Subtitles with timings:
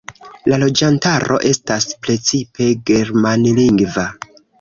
[0.51, 4.07] La loĝantaro estas precipe germanlingva.